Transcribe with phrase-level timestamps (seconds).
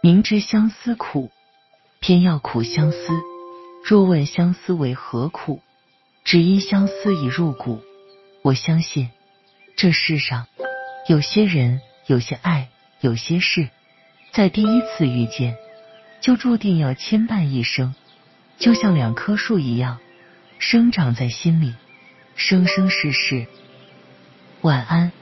[0.00, 1.30] 明知相思苦
[2.00, 2.98] 偏要苦相思。
[3.88, 5.62] 若问相思为何苦
[6.24, 7.80] 只因相思已入骨
[8.42, 9.08] 我相信
[9.76, 10.46] 这世上
[11.08, 12.68] 有些人有些爱
[13.00, 13.70] 有些事
[14.30, 15.56] 在第一次遇见
[16.20, 17.94] 就注定要牵绊一生
[18.58, 20.00] 就像两棵树一样
[20.58, 21.74] 生长在心里
[22.36, 23.46] 生生世世。
[24.60, 25.17] 晚安。